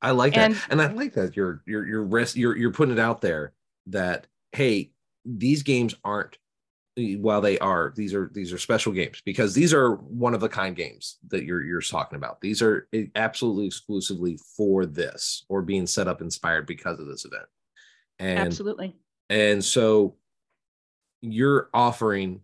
[0.00, 0.50] I like that.
[0.50, 3.52] and- And I like that you're you're you're risk you're you're putting it out there
[3.86, 4.92] that hey,
[5.24, 6.36] these games aren't
[6.96, 10.48] while they are these are these are special games because these are one of a
[10.48, 12.40] kind games that you're you're talking about.
[12.40, 17.46] These are absolutely exclusively for this or being set up inspired because of this event.
[18.18, 18.94] And Absolutely.
[19.30, 20.16] and so
[21.22, 22.40] you're offering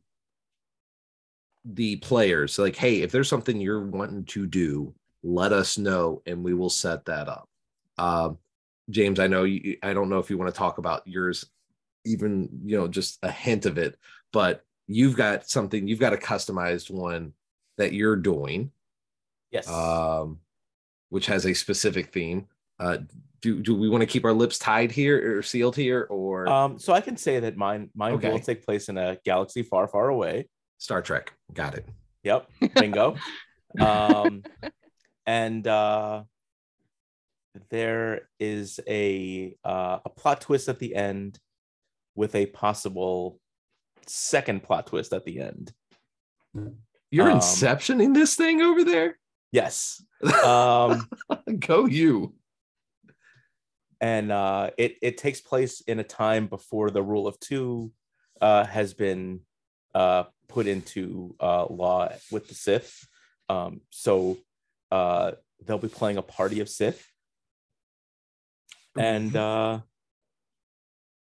[1.65, 6.43] the players like, hey, if there's something you're wanting to do, let us know and
[6.43, 7.49] we will set that up.
[7.99, 8.39] Um,
[8.91, 11.45] James, I know you, I don't know if you want to talk about yours,
[12.07, 13.99] even, you know, just a hint of it,
[14.33, 17.33] but you've got something, you've got a customized one
[17.77, 18.71] that you're doing,
[19.51, 19.69] Yes.
[19.69, 20.41] um,
[21.09, 22.47] which has a specific theme.
[22.79, 22.99] Uh,
[23.41, 26.79] do, do we want to keep our lips tied here or sealed here or um,
[26.79, 28.31] so I can say that mine mine Okay.
[28.31, 30.49] will take place in a galaxy far, far away.
[30.79, 31.33] Star Trek?
[31.53, 31.87] Got it.
[32.25, 33.17] Yep, bingo.
[33.81, 34.43] um,
[35.27, 36.25] and uh,
[37.71, 41.39] there is a uh, a plot twist at the end,
[42.15, 43.41] with a possible
[44.09, 45.73] second plot twist at the end.
[47.11, 49.19] You're Um, inceptioning this thing over there?
[49.53, 50.03] Yes.
[50.45, 51.09] Um,
[51.61, 52.35] Go you.
[54.01, 57.93] and uh, it it takes place in a time before the rule of two
[58.41, 59.41] uh, has been
[59.95, 63.07] uh, put into uh, law with the Sith.
[63.49, 64.39] Um, so
[64.91, 65.33] uh,
[65.65, 67.07] they'll be playing a party of Sith,
[68.97, 69.81] and uh,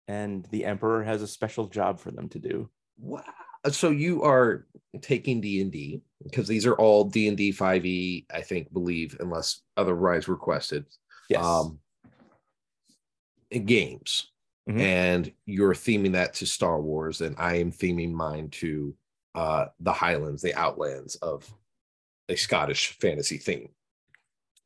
[0.09, 2.69] and the Emperor has a special job for them to do.
[2.99, 3.23] Wow.
[3.71, 4.67] So you are
[5.03, 8.73] taking D and D because these are all D and D five E, I think,
[8.73, 10.87] believe, unless otherwise requested.
[11.29, 11.45] Yes.
[11.45, 11.79] Um,
[13.65, 14.31] games,
[14.69, 14.81] Mhm.
[14.81, 18.97] and you're theming that to Star Wars, and I am theming mine to
[19.35, 21.49] uh, the Highlands, the Outlands of
[22.29, 23.69] a Scottish fantasy theme.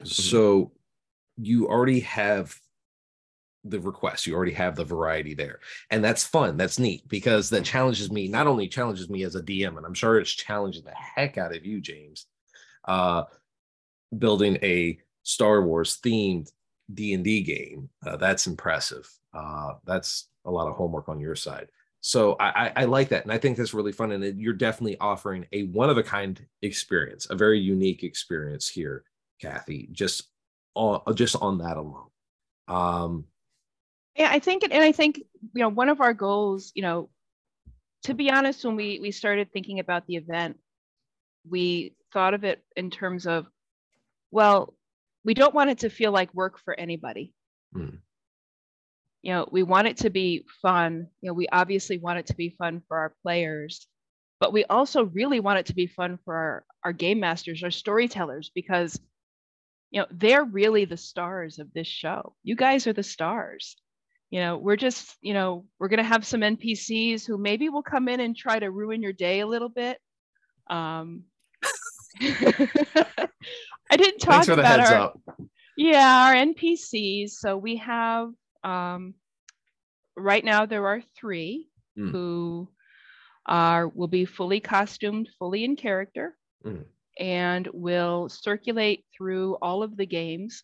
[0.03, 0.73] So
[1.37, 2.59] you already have
[3.65, 7.65] the request you already have the variety there and that's fun that's neat because that
[7.65, 10.91] challenges me not only challenges me as a dm and i'm sure it's challenging the
[10.93, 12.27] heck out of you james
[12.87, 13.23] uh
[14.19, 16.51] building a star wars themed
[16.93, 21.69] d&d game uh, that's impressive uh that's a lot of homework on your side
[22.01, 24.11] So I, I, I like that, and I think that's really fun.
[24.11, 29.05] And you're definitely offering a one of a kind experience, a very unique experience here,
[29.41, 29.89] Kathy.
[29.93, 30.25] Just
[30.75, 32.11] on just on that alone.
[32.67, 33.25] Um,
[34.17, 37.09] yeah, I think, and I think you know, one of our goals, you know,
[38.05, 40.59] to be honest, when we we started thinking about the event,
[41.49, 43.47] we thought of it in terms of,
[44.31, 44.75] well,
[45.25, 47.33] we don't want it to feel like work for anybody.
[47.75, 47.99] Mm
[49.23, 51.07] you know we want it to be fun.
[51.21, 53.87] You know we obviously want it to be fun for our players
[54.41, 57.71] but we also really want it to be fun for our, our game masters our
[57.71, 59.01] storytellers because
[59.93, 62.35] you know they're really the stars of this show.
[62.43, 63.77] You guys are the stars
[64.33, 67.83] you know we're just you know we're going to have some npcs who maybe will
[67.83, 69.99] come in and try to ruin your day a little bit
[70.69, 71.23] um
[72.21, 75.21] i didn't talk about our, up.
[75.77, 78.31] yeah our npcs so we have
[78.65, 79.15] um,
[80.17, 81.69] right now there are three
[81.99, 82.11] mm.
[82.11, 82.69] who
[83.47, 86.85] are will be fully costumed, fully in character, mm.
[87.19, 90.63] and will circulate through all of the games.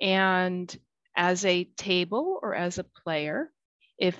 [0.00, 0.74] And
[1.20, 3.52] as a table or as a player,
[3.98, 4.16] if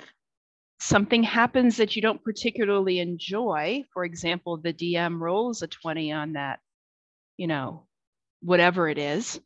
[0.81, 6.35] something happens that you don't particularly enjoy, for example, the DM rolls a 20 on
[6.35, 6.61] that,
[7.39, 7.87] you know,
[8.43, 9.41] whatever it is,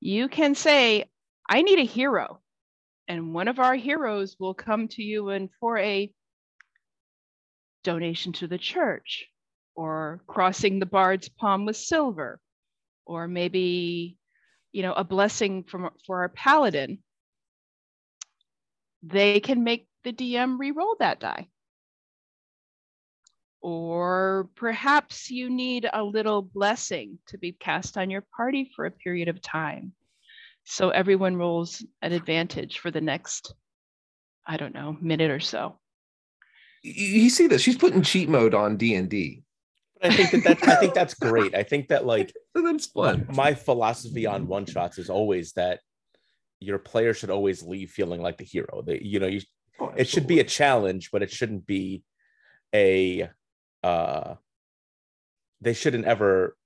[0.00, 1.04] you can say,
[1.46, 2.40] I need a hero.
[3.06, 6.10] And one of our heroes will come to you and for a
[7.84, 9.26] donation to the church
[9.74, 12.40] or crossing the bard's palm with silver
[13.04, 14.16] or maybe
[14.72, 16.98] you know a blessing from for our paladin
[19.02, 21.48] they can make the dm re-roll that die
[23.60, 28.90] or perhaps you need a little blessing to be cast on your party for a
[28.90, 29.92] period of time
[30.64, 33.54] so everyone rolls an advantage for the next,
[34.46, 35.78] I don't know, minute or so.
[36.82, 37.62] You see this?
[37.62, 39.42] She's putting cheat mode on D and D.
[40.02, 41.54] I think that, that I think that's great.
[41.54, 43.26] I think that like that's fun.
[43.34, 45.80] My philosophy on one shots is always that
[46.60, 48.84] your player should always leave feeling like the hero.
[48.86, 49.40] You know, you
[49.80, 52.02] oh, it should be a challenge, but it shouldn't be
[52.74, 53.28] a
[53.82, 54.34] uh
[55.60, 56.56] they shouldn't ever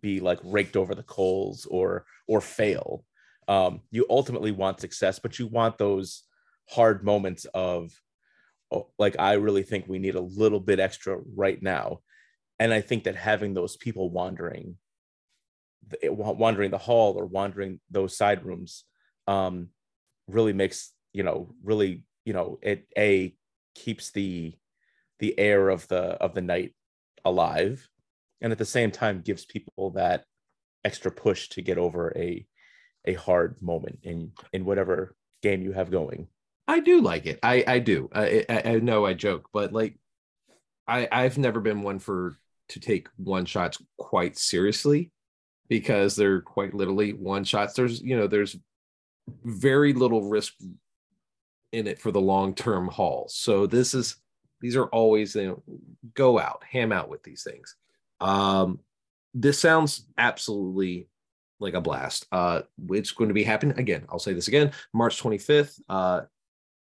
[0.00, 3.04] be like raked over the coals or or fail
[3.48, 6.24] um, you ultimately want success, but you want those
[6.68, 7.90] hard moments of,
[8.70, 12.00] oh, like, I really think we need a little bit extra right now.
[12.58, 14.76] And I think that having those people wandering,
[16.02, 18.84] wandering the hall or wandering those side rooms,
[19.26, 19.68] um,
[20.26, 23.34] really makes you know really you know it a
[23.74, 24.54] keeps the
[25.18, 26.74] the air of the of the night
[27.24, 27.88] alive
[28.40, 30.24] and at the same time gives people that
[30.84, 32.46] extra push to get over a
[33.04, 36.28] a hard moment in in whatever game you have going.
[36.66, 37.38] I do like it.
[37.42, 38.08] I I do.
[38.12, 39.98] I I, I know I joke, but like
[40.86, 42.36] I I've never been one for
[42.68, 45.10] to take one shots quite seriously
[45.68, 47.74] because they're quite literally one shots.
[47.74, 48.56] There's you know there's
[49.44, 50.54] very little risk
[51.72, 53.26] in it for the long term haul.
[53.28, 54.16] So this is
[54.60, 55.62] these are always you know
[56.14, 57.76] go out ham out with these things.
[58.20, 58.80] Um,
[59.34, 61.08] this sounds absolutely
[61.60, 62.26] like a blast.
[62.32, 64.06] Uh, it's going to be happening again.
[64.08, 65.80] I'll say this again, March 25th.
[65.88, 66.22] Uh,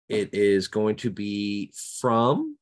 [0.08, 2.56] it is going to be from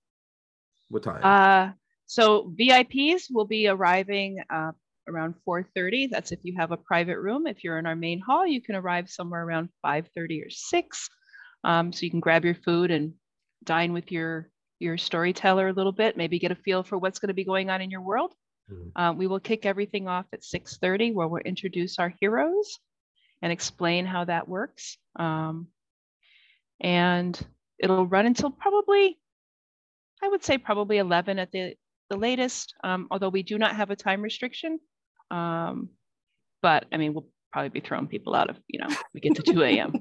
[0.88, 1.20] what time?
[1.22, 1.72] Uh,
[2.06, 4.72] so VIPs will be arriving uh,
[5.08, 6.10] around 4:30.
[6.10, 7.46] That's if you have a private room.
[7.46, 11.08] If you're in our main hall, you can arrive somewhere around 5:30 or 6.
[11.64, 13.14] Um, so you can grab your food and
[13.64, 16.16] dine with your your storyteller a little bit.
[16.16, 18.32] Maybe get a feel for what's going to be going on in your world.
[18.70, 19.00] Mm-hmm.
[19.00, 22.78] Uh, we will kick everything off at 6.30 where we'll introduce our heroes
[23.42, 24.98] and explain how that works.
[25.16, 25.68] Um,
[26.80, 27.38] and
[27.78, 29.18] it'll run until probably,
[30.22, 31.74] I would say probably 11 at the,
[32.08, 34.78] the latest, um, although we do not have a time restriction.
[35.30, 35.90] Um,
[36.62, 37.26] but I mean, we'll
[37.56, 39.94] probably be throwing people out if you know we get to 2 a.m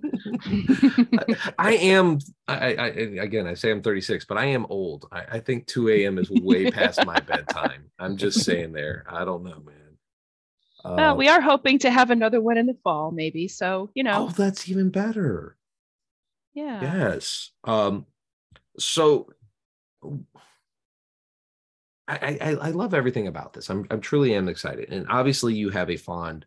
[1.58, 5.08] i am I, I, again i say i'm 36 but i am old.
[5.10, 7.86] I, I think 2 a.m is way past my bedtime.
[7.98, 9.06] I'm just saying there.
[9.10, 9.76] I don't know man.
[10.84, 14.04] Uh, well, we are hoping to have another one in the fall maybe so you
[14.04, 14.28] know.
[14.28, 15.56] Oh that's even better.
[16.54, 16.82] Yeah.
[16.82, 17.52] Yes.
[17.64, 18.06] Um
[18.78, 19.30] so
[22.08, 23.70] I, I, I love everything about this.
[23.70, 26.46] I'm, I'm truly am excited, and obviously you have a fond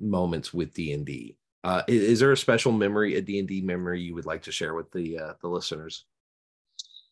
[0.00, 1.36] moments with D&D.
[1.64, 4.74] Uh, is, is, there a special memory, a D&D memory you would like to share
[4.74, 6.06] with the uh, the listeners?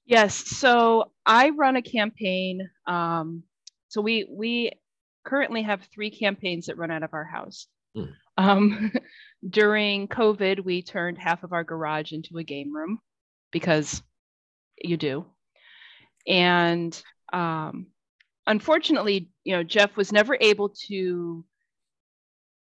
[0.04, 0.34] Yes.
[0.34, 2.68] So I run a campaign.
[2.88, 3.44] Um,
[3.86, 4.72] so we we
[5.24, 7.68] currently have three campaigns that run out of our house.
[7.96, 8.12] Mm.
[8.36, 8.92] Um,
[9.48, 12.98] during COVID, we turned half of our garage into a game room
[13.52, 14.02] because
[14.82, 15.26] you do.
[16.26, 17.00] And
[17.32, 17.86] um,
[18.46, 21.44] unfortunately, you know, Jeff was never able to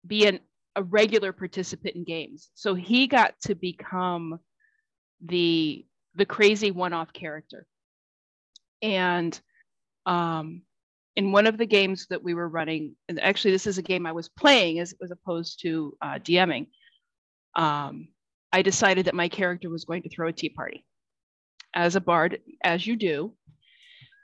[0.05, 0.39] be an,
[0.75, 2.49] a regular participant in games.
[2.53, 4.39] So he got to become
[5.21, 5.85] the
[6.15, 7.67] the crazy one-off character.
[8.81, 9.37] And
[10.05, 10.61] um,
[11.17, 14.05] in one of the games that we were running, and actually this is a game
[14.05, 16.67] I was playing as, as opposed to uh, DMing,
[17.55, 18.07] um,
[18.53, 20.85] I decided that my character was going to throw a tea party
[21.73, 23.33] as a bard, as you do.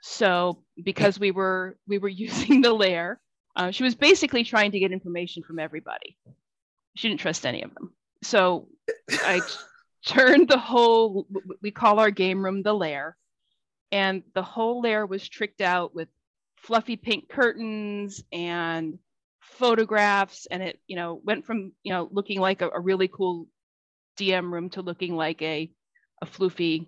[0.02, 3.20] So because we were we were using the lair,
[3.56, 6.18] uh, she was basically trying to get information from everybody.
[6.94, 7.94] She didn't trust any of them.
[8.22, 8.68] So
[9.08, 9.40] I
[10.06, 11.26] turned the whole
[11.62, 13.16] we call our game room the lair,
[13.92, 16.08] and the whole lair was tricked out with
[16.56, 18.98] fluffy pink curtains and
[19.40, 23.48] photographs and it you know went from you know looking like a, a really cool
[24.16, 25.68] dm room to looking like a
[26.22, 26.86] a floofy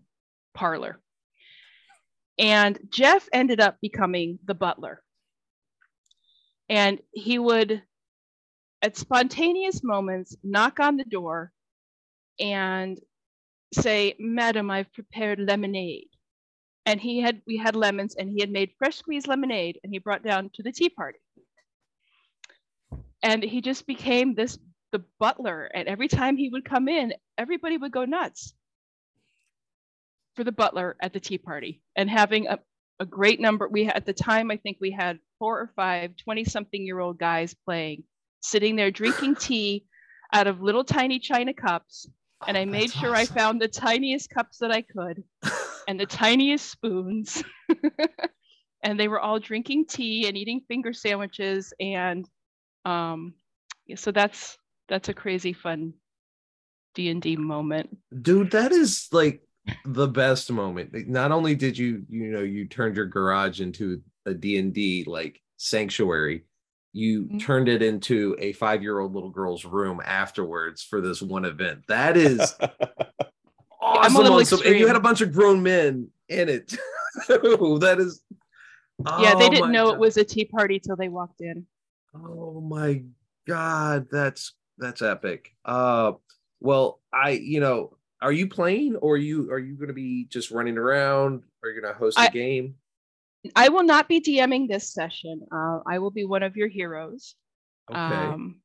[0.55, 1.01] parlor
[2.39, 5.03] and jeff ended up becoming the butler.
[6.69, 7.83] And he would
[8.83, 11.53] at spontaneous moments knock on the door
[12.41, 12.99] and
[13.75, 16.09] say madam i've prepared lemonade.
[16.87, 19.99] And he had we had lemons and he had made fresh squeezed lemonade and he
[19.99, 21.19] brought down to the tea party.
[23.23, 24.59] And he just became this
[24.93, 25.67] the butler.
[25.75, 28.55] And every time he would come in everybody would go nuts
[30.37, 32.59] for the butler at the tea party and having a,
[33.01, 36.45] a great number we at the time i think we had four or five 20
[36.45, 38.03] something year old guys playing
[38.41, 39.85] sitting there drinking tea
[40.33, 42.07] out of little tiny china cups
[42.47, 43.37] and i made sure awesome.
[43.37, 45.23] i found the tiniest cups that i could
[45.89, 47.43] and the tiniest spoons.
[48.83, 51.73] and they were all drinking tea and eating finger sandwiches.
[51.81, 52.29] And
[52.85, 53.35] um,
[53.97, 54.59] so that's
[54.89, 55.95] that's a crazy fun
[56.95, 57.97] D and D moment.
[58.23, 59.43] Dude, that is like
[59.85, 61.09] the best moment.
[61.09, 65.05] Not only did you, you know, you turned your garage into a D and D
[65.07, 66.45] like sanctuary,
[66.93, 67.39] you mm-hmm.
[67.39, 71.81] turned it into a five-year-old little girl's room afterwards for this one event.
[71.89, 72.41] That is
[73.83, 74.27] awesome.
[74.27, 74.61] Awesome.
[74.65, 76.77] And you had a bunch of grown men in it.
[77.29, 78.23] that is.
[79.21, 79.95] Yeah, they oh didn't know God.
[79.95, 81.67] it was a tea party till they walked in.
[82.15, 83.03] Oh my
[83.47, 85.53] God, that's that's epic.
[85.65, 86.13] Uh,
[86.61, 90.25] well, I you know, are you playing or are you are you going to be
[90.31, 91.43] just running around?
[91.63, 92.77] Are you going to host a I, game?
[93.55, 95.43] I will not be DMing this session.
[95.53, 97.35] Uh, I will be one of your heroes.
[97.91, 98.01] Okay.
[98.01, 98.57] Um,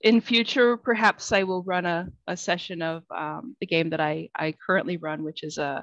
[0.00, 4.30] in future, perhaps I will run a, a session of um, the game that I,
[4.34, 5.82] I currently run, which is a, uh,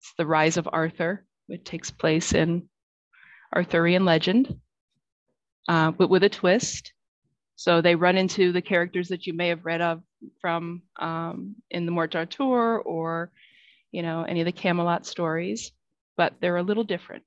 [0.00, 2.68] it's the Rise of Arthur, which takes place in
[3.54, 4.56] Arthurian legend,
[5.68, 6.91] uh, but with a twist.
[7.62, 10.02] So they run into the characters that you may have read of
[10.40, 13.30] from um, in the Morte d'Arthur or,
[13.92, 15.70] you know, any of the Camelot stories,
[16.16, 17.22] but they're a little different.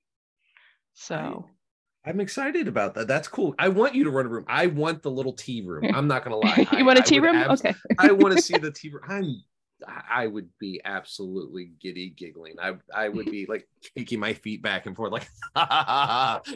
[0.94, 1.46] So
[2.06, 3.08] I'm excited about that.
[3.08, 3.56] That's cool.
[3.58, 4.44] I want you to run a room.
[4.50, 5.90] I want the little tea room.
[5.94, 6.68] I'm not gonna lie.
[6.70, 7.38] you I, want a tea room?
[7.38, 7.74] Abs- okay.
[7.98, 9.04] I want to see the tea room.
[9.08, 9.42] I'm
[10.10, 12.56] I would be absolutely giddy giggling.
[12.62, 15.30] I I would be like kicking my feet back and forth, like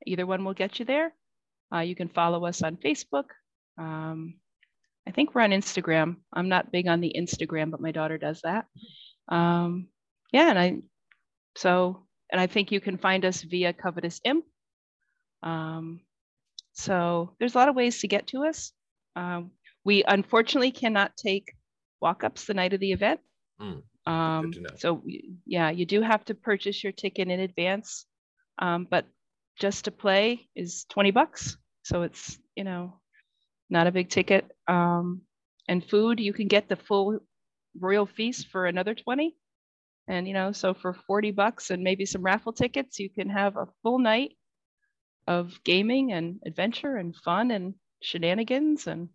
[0.05, 1.13] Either one will get you there.
[1.73, 3.25] Uh, you can follow us on Facebook.
[3.77, 4.35] Um,
[5.07, 6.17] I think we're on Instagram.
[6.33, 8.65] I'm not big on the Instagram, but my daughter does that.
[9.29, 9.87] Um,
[10.31, 10.77] yeah, and I
[11.57, 14.45] so and I think you can find us via Covetous Imp.
[15.43, 16.01] Um,
[16.73, 18.71] so there's a lot of ways to get to us.
[19.15, 19.51] Um,
[19.83, 21.53] we unfortunately cannot take
[22.01, 23.19] walk-ups the night of the event.
[23.61, 25.03] Mm, um, so
[25.45, 28.05] yeah, you do have to purchase your ticket in advance,
[28.59, 29.05] um, but
[29.59, 31.57] just to play is 20 bucks.
[31.83, 32.99] So it's, you know,
[33.69, 34.45] not a big ticket.
[34.67, 35.21] Um,
[35.67, 37.19] and food, you can get the full
[37.79, 39.35] royal feast for another 20.
[40.07, 43.57] And, you know, so for 40 bucks and maybe some raffle tickets, you can have
[43.57, 44.33] a full night
[45.27, 49.09] of gaming and adventure and fun and shenanigans and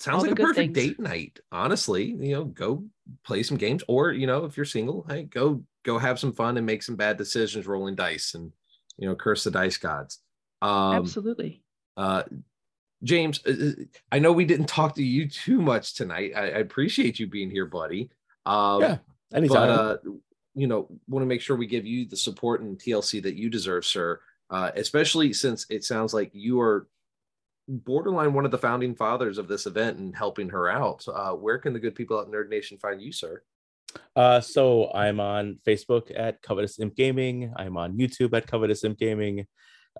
[0.00, 0.96] sounds like a perfect things.
[0.96, 2.84] date night honestly you know go
[3.24, 6.56] play some games or you know if you're single hey go go have some fun
[6.56, 8.52] and make some bad decisions rolling dice and
[8.96, 10.20] you know curse the dice gods
[10.62, 11.62] um absolutely
[11.96, 12.22] uh
[13.02, 16.58] james uh, uh, i know we didn't talk to you too much tonight i, I
[16.58, 18.10] appreciate you being here buddy
[18.46, 18.98] um yeah
[19.32, 19.68] anytime.
[19.68, 19.96] but uh
[20.58, 23.48] you know, want to make sure we give you the support and TLC that you
[23.48, 24.20] deserve, sir.
[24.50, 26.88] Uh, especially since it sounds like you are
[27.68, 31.04] borderline one of the founding fathers of this event and helping her out.
[31.06, 33.42] Uh, where can the good people at Nerd Nation find you, sir?
[34.16, 37.52] Uh, so I'm on Facebook at Covetous Imp Gaming.
[37.56, 39.46] I'm on YouTube at Covetous Imp Gaming.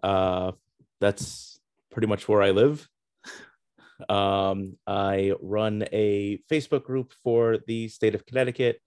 [0.03, 0.53] Uh,
[1.01, 1.58] that's
[1.99, 2.89] pretty much where I live.
[4.09, 8.81] Um, I run a Facebook group for the state of Connecticut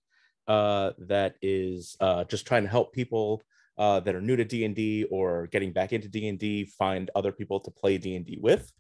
[0.48, 3.42] uh, that is uh, just trying to help people
[3.78, 7.72] uh, that are new to D&D or getting back into D&D find other people to
[7.72, 8.72] play D&D with.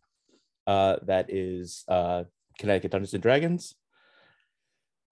[0.66, 2.24] Uh, that is uh,
[2.58, 3.76] Connecticut Dungeons and Dragons.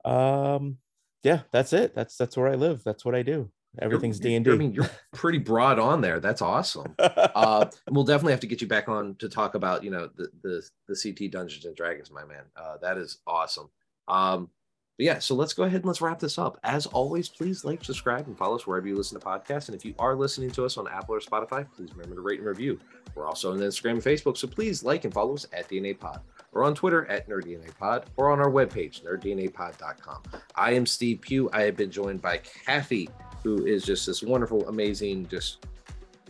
[0.05, 0.77] Um,
[1.23, 1.93] yeah, that's it.
[1.93, 2.85] That's that's where I live.
[2.85, 3.51] That's what I do.
[3.77, 6.19] Everything's D and I mean, you're pretty broad on there.
[6.19, 6.95] That's awesome.
[6.97, 10.29] uh, we'll definitely have to get you back on to talk about you know the
[10.41, 12.43] the, the CT Dungeons and Dragons, my man.
[12.55, 13.69] Uh, that is awesome.
[14.07, 14.49] Um,
[14.97, 16.59] but yeah, so let's go ahead and let's wrap this up.
[16.63, 19.69] As always, please like, subscribe, and follow us wherever you listen to podcasts.
[19.69, 22.39] And if you are listening to us on Apple or Spotify, please remember to rate
[22.39, 22.77] and review.
[23.15, 26.19] We're also on Instagram and Facebook, so please like and follow us at DNA Pod.
[26.51, 30.23] Or on Twitter at NerdDNAPod, or on our webpage, nerddnapod.com.
[30.55, 31.49] I am Steve Pugh.
[31.53, 33.07] I have been joined by Kathy,
[33.43, 35.65] who is just this wonderful, amazing, just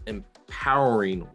[0.08, 1.28] empowering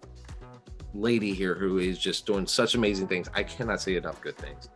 [0.94, 3.28] lady here who is just doing such amazing things.
[3.34, 4.68] I cannot say enough good things.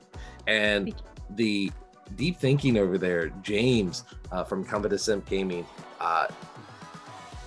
[0.47, 0.95] And
[1.31, 1.71] the
[2.17, 5.67] deep thinking over there, James uh, from Imp Gaming.
[6.01, 6.27] Uh,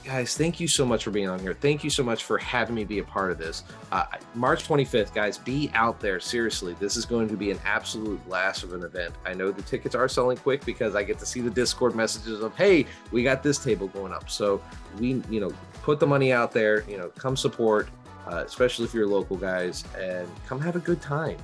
[0.04, 1.54] guys, thank you so much for being on here.
[1.54, 3.64] Thank you so much for having me be a part of this.
[3.92, 6.20] Uh, March 25th, guys, be out there.
[6.20, 9.14] Seriously, this is going to be an absolute blast of an event.
[9.26, 12.42] I know the tickets are selling quick because I get to see the Discord messages
[12.42, 14.30] of, hey, we got this table going up.
[14.30, 14.62] So
[15.00, 17.90] we, you know, put the money out there, you know, come support,
[18.28, 21.38] uh, especially if you're local guys, and come have a good time.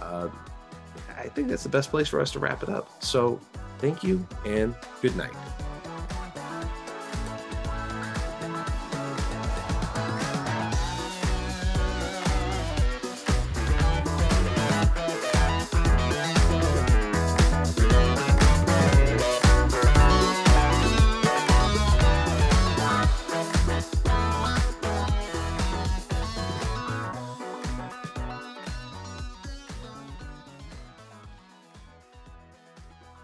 [0.00, 0.28] Uh,
[1.16, 3.02] I think that's the best place for us to wrap it up.
[3.02, 3.40] So
[3.78, 5.34] thank you and good night.